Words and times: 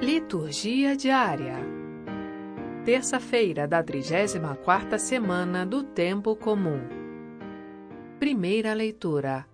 Liturgia 0.00 0.94
diária. 0.94 1.54
Terça-feira 2.84 3.66
da 3.66 3.82
34ª 3.82 4.98
semana 4.98 5.64
do 5.64 5.82
tempo 5.82 6.36
comum. 6.36 6.80
Primeira 8.18 8.74
leitura. 8.74 9.46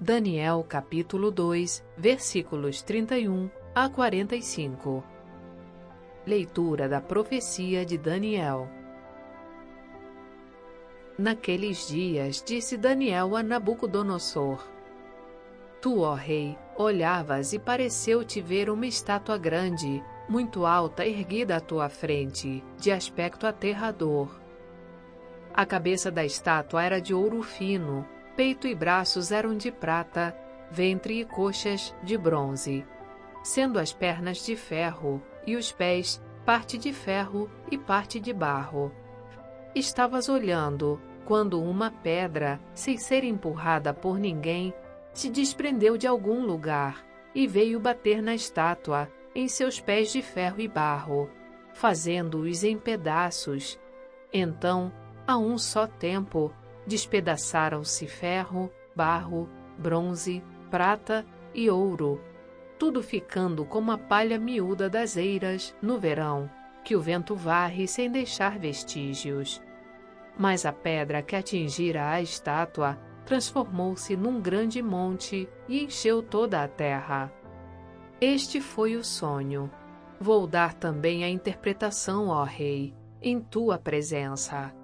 Daniel 0.00 0.64
capítulo 0.66 1.30
2, 1.30 1.84
versículos 1.98 2.80
31 2.80 3.50
a 3.74 3.90
45. 3.90 5.04
Leitura 6.26 6.88
da 6.88 7.02
profecia 7.02 7.84
de 7.84 7.98
Daniel. 7.98 8.66
Naqueles 11.18 11.88
dias 11.88 12.42
disse 12.42 12.78
Daniel 12.78 13.36
a 13.36 13.42
Nabucodonosor: 13.42 14.66
Tu, 15.84 16.00
ó 16.00 16.14
rei, 16.14 16.56
olhavas 16.78 17.52
e 17.52 17.58
pareceu-te 17.58 18.40
ver 18.40 18.70
uma 18.70 18.86
estátua 18.86 19.36
grande, 19.36 20.02
muito 20.26 20.64
alta, 20.64 21.04
erguida 21.06 21.56
à 21.56 21.60
tua 21.60 21.90
frente, 21.90 22.64
de 22.78 22.90
aspecto 22.90 23.46
aterrador. 23.46 24.40
A 25.52 25.66
cabeça 25.66 26.10
da 26.10 26.24
estátua 26.24 26.82
era 26.82 27.02
de 27.02 27.12
ouro 27.12 27.42
fino, 27.42 28.08
peito 28.34 28.66
e 28.66 28.74
braços 28.74 29.30
eram 29.30 29.54
de 29.54 29.70
prata, 29.70 30.34
ventre 30.70 31.20
e 31.20 31.24
coxas 31.26 31.94
de 32.02 32.16
bronze, 32.16 32.82
sendo 33.42 33.78
as 33.78 33.92
pernas 33.92 34.38
de 34.38 34.56
ferro 34.56 35.20
e 35.46 35.54
os 35.54 35.70
pés 35.70 36.18
parte 36.46 36.78
de 36.78 36.94
ferro 36.94 37.50
e 37.70 37.76
parte 37.76 38.18
de 38.18 38.32
barro. 38.32 38.90
Estavas 39.74 40.30
olhando 40.30 40.98
quando 41.26 41.62
uma 41.62 41.90
pedra, 41.90 42.58
sem 42.74 42.96
ser 42.96 43.22
empurrada 43.22 43.92
por 43.92 44.18
ninguém, 44.18 44.72
se 45.14 45.30
desprendeu 45.30 45.96
de 45.96 46.06
algum 46.06 46.44
lugar 46.44 47.06
e 47.34 47.46
veio 47.46 47.80
bater 47.80 48.20
na 48.20 48.34
estátua, 48.34 49.08
em 49.34 49.48
seus 49.48 49.80
pés 49.80 50.12
de 50.12 50.20
ferro 50.20 50.60
e 50.60 50.68
barro, 50.68 51.30
fazendo-os 51.72 52.62
em 52.62 52.76
pedaços. 52.76 53.80
Então, 54.32 54.92
a 55.26 55.38
um 55.38 55.56
só 55.56 55.86
tempo, 55.86 56.52
despedaçaram-se 56.86 58.06
ferro, 58.06 58.70
barro, 58.94 59.48
bronze, 59.78 60.42
prata 60.70 61.24
e 61.54 61.70
ouro, 61.70 62.20
tudo 62.78 63.02
ficando 63.02 63.64
como 63.64 63.92
a 63.92 63.98
palha 63.98 64.38
miúda 64.38 64.90
das 64.90 65.16
eiras 65.16 65.74
no 65.80 65.98
verão, 65.98 66.50
que 66.84 66.94
o 66.94 67.00
vento 67.00 67.34
varre 67.34 67.86
sem 67.86 68.10
deixar 68.10 68.58
vestígios. 68.58 69.62
Mas 70.36 70.66
a 70.66 70.72
pedra 70.72 71.22
que 71.22 71.36
atingira 71.36 72.10
a 72.10 72.20
estátua 72.20 72.98
transformou-se 73.24 74.16
num 74.16 74.40
grande 74.40 74.82
monte 74.82 75.48
e 75.68 75.84
encheu 75.84 76.22
toda 76.22 76.62
a 76.62 76.68
terra. 76.68 77.32
Este 78.20 78.60
foi 78.60 78.96
o 78.96 79.04
sonho. 79.04 79.70
Vou 80.20 80.46
dar 80.46 80.74
também 80.74 81.24
a 81.24 81.28
interpretação, 81.28 82.28
ó 82.28 82.44
Rei, 82.44 82.94
em 83.20 83.40
tua 83.40 83.78
presença. 83.78 84.74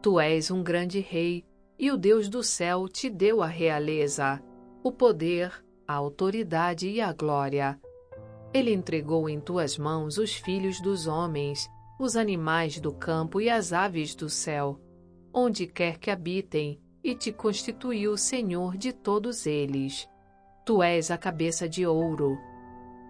Tu 0.00 0.18
és 0.18 0.50
um 0.50 0.62
grande 0.62 1.00
rei, 1.00 1.44
e 1.78 1.90
o 1.90 1.96
Deus 1.96 2.28
do 2.28 2.42
céu 2.42 2.88
te 2.88 3.10
deu 3.10 3.42
a 3.42 3.46
realeza, 3.46 4.42
o 4.82 4.92
poder, 4.92 5.52
a 5.86 5.94
autoridade 5.94 6.88
e 6.88 7.00
a 7.00 7.12
glória. 7.12 7.78
Ele 8.52 8.72
entregou 8.72 9.28
em 9.28 9.40
tuas 9.40 9.76
mãos 9.76 10.18
os 10.18 10.34
filhos 10.34 10.80
dos 10.80 11.06
homens, 11.06 11.68
os 11.98 12.16
animais 12.16 12.80
do 12.80 12.92
campo 12.92 13.40
e 13.40 13.50
as 13.50 13.72
aves 13.72 14.14
do 14.14 14.28
céu, 14.28 14.80
onde 15.32 15.66
quer 15.66 15.98
que 15.98 16.10
habitem, 16.10 16.80
e 17.02 17.14
te 17.14 17.32
constituiu 17.32 18.16
senhor 18.16 18.76
de 18.76 18.92
todos 18.92 19.46
eles. 19.46 20.08
Tu 20.64 20.82
és 20.82 21.10
a 21.10 21.18
cabeça 21.18 21.68
de 21.68 21.86
ouro. 21.86 22.38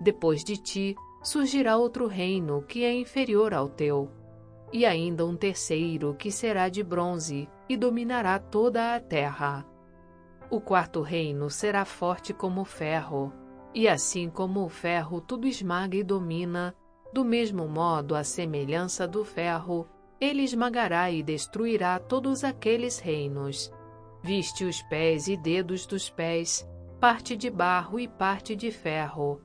Depois 0.00 0.42
de 0.44 0.56
ti 0.56 0.96
surgirá 1.22 1.76
outro 1.76 2.06
reino 2.06 2.62
que 2.62 2.84
é 2.84 2.94
inferior 2.94 3.52
ao 3.52 3.68
teu, 3.68 4.10
e 4.72 4.86
ainda 4.86 5.26
um 5.26 5.36
terceiro 5.36 6.14
que 6.14 6.30
será 6.30 6.68
de 6.68 6.82
bronze 6.82 7.48
e 7.68 7.76
dominará 7.76 8.38
toda 8.38 8.94
a 8.94 9.00
terra. 9.00 9.66
O 10.50 10.60
quarto 10.60 11.02
reino 11.02 11.50
será 11.50 11.84
forte 11.84 12.32
como 12.32 12.62
o 12.62 12.64
ferro, 12.64 13.32
e 13.74 13.86
assim 13.86 14.28
como 14.28 14.64
o 14.64 14.68
ferro 14.68 15.20
tudo 15.20 15.46
esmaga 15.46 15.96
e 15.96 16.02
domina, 16.02 16.74
do 17.12 17.24
mesmo 17.24 17.68
modo 17.68 18.14
a 18.14 18.24
semelhança 18.24 19.06
do 19.06 19.24
ferro, 19.24 19.86
ele 20.20 20.42
esmagará 20.42 21.10
e 21.10 21.22
destruirá 21.22 21.98
todos 21.98 22.44
aqueles 22.44 22.98
reinos. 22.98 23.72
Viste 24.22 24.64
os 24.64 24.82
pés 24.82 25.28
e 25.28 25.36
dedos 25.36 25.86
dos 25.86 26.10
pés, 26.10 26.68
parte 27.00 27.34
de 27.36 27.48
barro 27.48 27.98
e 27.98 28.06
parte 28.06 28.54
de 28.54 28.70
ferro. 28.70 29.40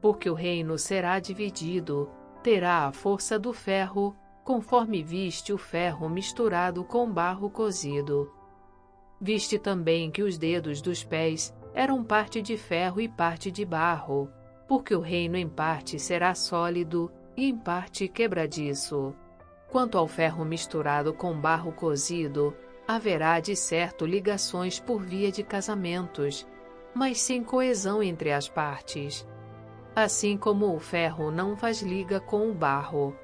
Porque 0.00 0.30
o 0.30 0.34
reino 0.34 0.78
será 0.78 1.18
dividido, 1.18 2.08
terá 2.42 2.86
a 2.86 2.92
força 2.92 3.36
do 3.36 3.52
ferro, 3.52 4.16
conforme 4.44 5.02
viste 5.02 5.52
o 5.52 5.58
ferro 5.58 6.08
misturado 6.08 6.84
com 6.84 7.10
barro 7.10 7.50
cozido. 7.50 8.32
Viste 9.20 9.58
também 9.58 10.10
que 10.10 10.22
os 10.22 10.38
dedos 10.38 10.80
dos 10.80 11.02
pés 11.02 11.52
eram 11.74 12.04
parte 12.04 12.40
de 12.40 12.56
ferro 12.56 13.00
e 13.00 13.08
parte 13.08 13.50
de 13.50 13.64
barro, 13.64 14.28
porque 14.68 14.94
o 14.94 15.00
reino 15.00 15.36
em 15.36 15.48
parte 15.48 15.98
será 15.98 16.34
sólido 16.34 17.10
e 17.36 17.48
em 17.48 17.56
parte 17.56 18.06
quebradiço. 18.06 19.14
Quanto 19.68 19.96
ao 19.96 20.06
ferro 20.06 20.44
misturado 20.44 21.12
com 21.12 21.40
barro 21.40 21.72
cozido, 21.72 22.54
haverá 22.86 23.40
de 23.40 23.54
certo 23.56 24.04
ligações 24.04 24.80
por 24.80 25.00
via 25.02 25.30
de 25.30 25.42
casamentos, 25.42 26.46
mas 26.94 27.20
sem 27.20 27.42
coesão 27.42 28.02
entre 28.02 28.32
as 28.32 28.48
partes. 28.48 29.26
Assim 29.94 30.36
como 30.36 30.74
o 30.74 30.78
ferro 30.78 31.30
não 31.30 31.56
faz 31.56 31.82
liga 31.82 32.20
com 32.20 32.50
o 32.50 32.54
barro. 32.54 33.14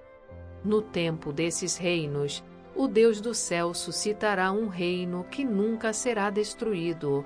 No 0.64 0.82
tempo 0.82 1.32
desses 1.32 1.76
reinos, 1.76 2.44
o 2.74 2.86
Deus 2.86 3.20
do 3.20 3.34
céu 3.34 3.74
suscitará 3.74 4.52
um 4.52 4.68
reino 4.68 5.24
que 5.30 5.44
nunca 5.44 5.92
será 5.92 6.30
destruído, 6.30 7.24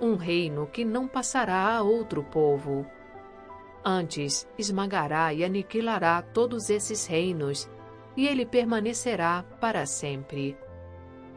um 0.00 0.14
reino 0.16 0.66
que 0.66 0.84
não 0.84 1.08
passará 1.08 1.76
a 1.76 1.82
outro 1.82 2.22
povo. 2.22 2.86
Antes 3.84 4.46
esmagará 4.58 5.32
e 5.32 5.44
aniquilará 5.44 6.20
todos 6.20 6.68
esses 6.68 7.06
reinos, 7.06 7.70
e 8.16 8.26
ele 8.26 8.44
permanecerá 8.44 9.44
para 9.60 9.86
sempre. 9.86 10.56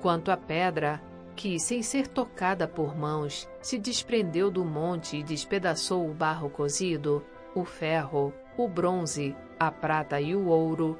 Quanto 0.01 0.31
à 0.31 0.38
pedra, 0.38 1.01
que, 1.35 1.59
sem 1.59 1.81
ser 1.81 2.07
tocada 2.07 2.67
por 2.67 2.97
mãos, 2.97 3.47
se 3.62 3.78
desprendeu 3.78 4.50
do 4.50 4.66
monte 4.66 5.17
e 5.17 5.23
despedaçou 5.23 6.09
o 6.09 6.13
barro 6.13 6.50
cozido, 6.50 7.23
o 7.56 7.63
ferro, 7.63 8.34
o 8.57 8.67
bronze, 8.67 9.35
a 9.59 9.72
prata 9.72 10.19
e 10.19 10.35
o 10.35 10.47
ouro, 10.47 11.00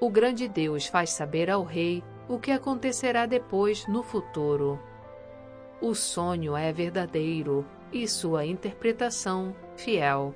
o 0.00 0.10
grande 0.10 0.46
Deus 0.46 0.86
faz 0.86 1.10
saber 1.10 1.50
ao 1.50 1.62
rei 1.62 2.04
o 2.28 2.38
que 2.38 2.50
acontecerá 2.50 3.24
depois 3.26 3.86
no 3.86 4.02
futuro. 4.02 4.78
O 5.80 5.94
sonho 5.94 6.56
é 6.56 6.72
verdadeiro 6.72 7.64
e 7.92 8.06
sua 8.06 8.44
interpretação 8.44 9.54
fiel. 9.76 10.34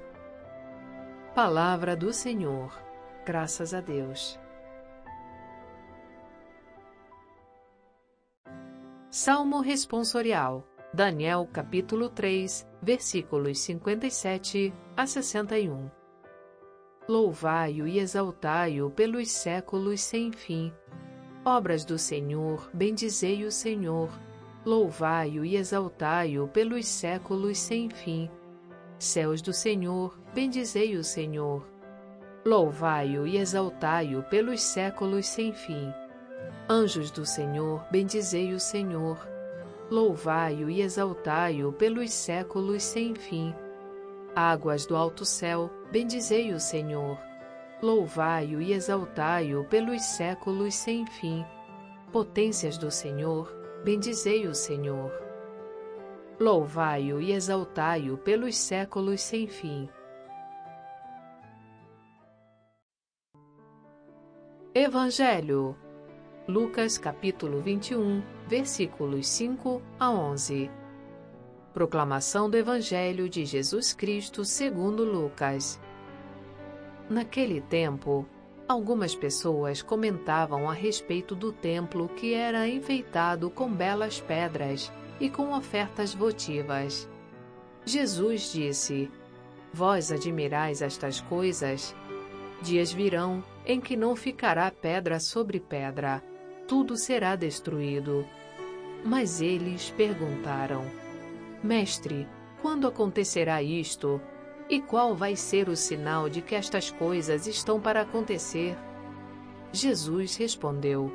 Palavra 1.34 1.94
do 1.94 2.12
Senhor. 2.12 2.72
Graças 3.24 3.74
a 3.74 3.80
Deus. 3.80 4.38
Salmo 9.10 9.60
responsorial. 9.60 10.69
Daniel 10.92 11.48
capítulo 11.50 12.10
3, 12.10 12.66
versículos 12.82 13.58
57 13.60 14.74
a 14.94 15.06
61. 15.06 15.91
Louvai-o 17.08 17.88
e 17.88 17.98
exaltai-o 17.98 18.91
pelos 18.91 19.30
séculos 19.30 20.02
sem 20.02 20.30
fim. 20.30 20.70
Obras 21.42 21.86
do 21.86 21.98
Senhor, 21.98 22.68
bendizei 22.74 23.44
o 23.44 23.50
Senhor. 23.50 24.10
Louvai-o 24.66 25.42
e 25.42 25.56
exaltai-o 25.56 26.47
pelos 26.48 26.86
séculos 26.86 27.56
sem 27.56 27.88
fim. 27.88 28.30
Céus 28.98 29.41
do 29.41 29.54
Senhor, 29.54 30.20
bendizei 30.34 30.97
o 30.97 31.02
Senhor. 31.02 31.66
Louvai-o 32.44 33.27
e 33.27 33.38
exaltai-o 33.38 34.22
pelos 34.24 34.60
séculos 34.60 35.27
sem 35.27 35.54
fim. 35.54 35.91
Anjos 36.70 37.10
do 37.10 37.24
Senhor, 37.24 37.82
bendizei 37.91 38.53
o 38.53 38.60
Senhor. 38.60 39.16
Louvai-o 39.91 40.68
e 40.68 40.82
exaltai-o 40.82 41.72
pelos 41.72 42.12
séculos 42.12 42.82
sem 42.82 43.15
fim. 43.15 43.54
Águas 44.36 44.84
do 44.84 44.94
alto 44.94 45.24
céu, 45.24 45.70
bendizei 45.91 46.53
o 46.53 46.60
Senhor. 46.60 47.18
Louvai-o 47.80 48.60
e 48.60 48.74
exaltai-o 48.74 49.65
pelos 49.65 50.03
séculos 50.03 50.74
sem 50.74 51.06
fim. 51.06 51.42
Potências 52.12 52.76
do 52.76 52.91
Senhor, 52.91 53.50
bendizei 53.82 54.47
o 54.47 54.54
Senhor. 54.54 55.10
Louvai-o 56.38 57.18
e 57.18 57.32
exaltai-o 57.32 58.18
pelos 58.18 58.54
séculos 58.59 59.22
sem 59.22 59.47
fim. 59.47 59.88
Evangelho 64.74 65.74
Lucas 66.48 66.97
capítulo 66.97 67.60
21, 67.60 68.22
versículos 68.47 69.27
5 69.27 69.83
a 70.00 70.10
11. 70.10 70.71
Proclamação 71.74 72.48
do 72.48 72.56
Evangelho 72.56 73.28
de 73.28 73.45
Jesus 73.45 73.92
Cristo 73.92 74.47
segundo 74.47 75.04
Lucas. 75.04 75.78
Naquele 77.06 77.60
tempo, 77.60 78.27
algumas 78.66 79.15
pessoas 79.15 79.83
comentavam 79.83 80.71
a 80.71 80.72
respeito 80.72 81.34
do 81.34 81.53
templo 81.53 82.09
que 82.09 82.33
era 82.33 82.66
enfeitado 82.66 83.50
com 83.50 83.71
belas 83.71 84.18
pedras 84.18 84.91
e 85.21 85.28
com 85.28 85.53
ofertas 85.53 86.15
votivas. 86.15 87.06
Jesus 87.84 88.50
disse: 88.50 89.10
Vós 89.71 90.10
admirais 90.10 90.80
estas 90.80 91.21
coisas? 91.21 91.95
Dias 92.62 92.91
virão 92.91 93.45
em 93.66 93.78
que 93.78 93.95
não 93.95 94.16
ficará 94.16 94.71
pedra 94.71 95.21
sobre 95.21 95.60
pedra, 95.60 96.22
tudo 96.68 96.97
será 96.97 97.34
destruído. 97.34 98.24
Mas 99.03 99.41
eles 99.41 99.91
perguntaram: 99.97 100.84
Mestre, 101.62 102.28
quando 102.60 102.86
acontecerá 102.86 103.62
isto? 103.62 104.20
E 104.68 104.80
qual 104.82 105.16
vai 105.16 105.34
ser 105.34 105.70
o 105.70 105.74
sinal 105.74 106.28
de 106.28 106.42
que 106.42 106.54
estas 106.54 106.91
coisas 106.91 107.47
estão 107.47 107.80
para 107.80 108.03
acontecer? 108.03 108.76
Jesus 109.72 110.36
respondeu: 110.36 111.10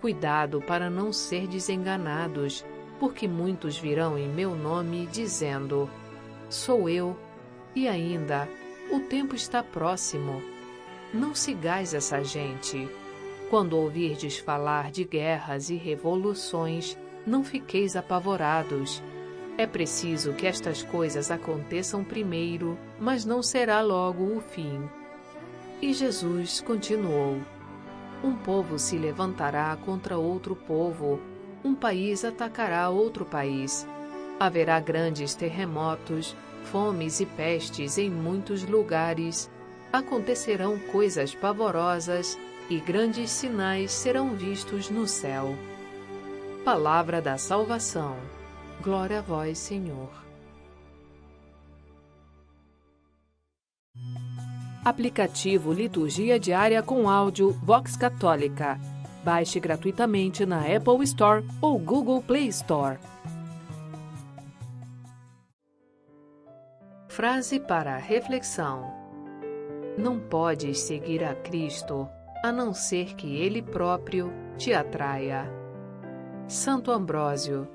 Cuidado 0.00 0.60
para 0.62 0.88
não 0.88 1.12
ser 1.12 1.46
desenganados, 1.46 2.64
porque 2.98 3.28
muitos 3.28 3.76
virão 3.76 4.16
em 4.16 4.28
meu 4.28 4.54
nome 4.56 5.06
dizendo: 5.06 5.90
Sou 6.48 6.88
eu, 6.88 7.14
e 7.74 7.86
ainda, 7.86 8.48
o 8.90 9.00
tempo 9.00 9.34
está 9.34 9.62
próximo. 9.62 10.42
Não 11.12 11.34
sigais 11.34 11.92
essa 11.92 12.24
gente. 12.24 12.88
Quando 13.52 13.76
ouvirdes 13.76 14.38
falar 14.38 14.90
de 14.90 15.04
guerras 15.04 15.68
e 15.68 15.76
revoluções, 15.76 16.96
não 17.26 17.44
fiqueis 17.44 17.94
apavorados 17.94 19.02
é 19.58 19.66
preciso 19.66 20.32
que 20.32 20.46
estas 20.46 20.82
coisas 20.82 21.30
aconteçam 21.30 22.02
primeiro, 22.02 22.78
mas 22.98 23.24
não 23.26 23.42
será 23.42 23.82
logo 23.82 24.24
o 24.36 24.40
fim. 24.40 24.88
E 25.80 25.92
Jesus 25.92 26.62
continuou: 26.62 27.38
Um 28.24 28.34
povo 28.34 28.78
se 28.78 28.96
levantará 28.96 29.76
contra 29.84 30.16
outro 30.16 30.56
povo, 30.56 31.20
um 31.62 31.74
país 31.74 32.24
atacará 32.24 32.88
outro 32.88 33.26
país. 33.26 33.86
Haverá 34.40 34.80
grandes 34.80 35.34
terremotos, 35.34 36.34
fomes 36.64 37.20
e 37.20 37.26
pestes 37.26 37.98
em 37.98 38.10
muitos 38.10 38.64
lugares. 38.64 39.50
Acontecerão 39.92 40.78
coisas 40.90 41.34
pavorosas 41.34 42.38
e 42.68 42.80
grandes 42.80 43.30
sinais 43.30 43.92
serão 43.92 44.34
vistos 44.34 44.88
no 44.88 45.06
céu. 45.06 45.54
Palavra 46.64 47.20
da 47.20 47.36
Salvação. 47.36 48.16
Glória 48.80 49.18
a 49.18 49.22
vós, 49.22 49.58
Senhor. 49.58 50.10
Aplicativo 54.84 55.72
Liturgia 55.72 56.40
Diária 56.40 56.82
com 56.82 57.08
Áudio 57.08 57.52
Vox 57.62 57.96
Católica. 57.96 58.78
Baixe 59.24 59.60
gratuitamente 59.60 60.44
na 60.44 60.60
Apple 60.60 61.04
Store 61.04 61.46
ou 61.60 61.78
Google 61.78 62.22
Play 62.22 62.48
Store. 62.48 62.98
Frase 67.08 67.60
para 67.60 67.96
reflexão: 67.98 68.90
Não 69.96 70.18
podes 70.18 70.80
seguir 70.80 71.22
a 71.22 71.34
Cristo 71.34 72.08
a 72.42 72.50
não 72.50 72.74
ser 72.74 73.14
que 73.14 73.36
Ele 73.36 73.62
próprio 73.62 74.32
te 74.58 74.74
atraia. 74.74 75.48
Santo 76.48 76.90
Ambrósio 76.90 77.68